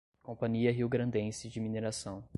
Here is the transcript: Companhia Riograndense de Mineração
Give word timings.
Companhia 0.23 0.71
Riograndense 0.71 1.47
de 1.47 1.59
Mineração 1.59 2.23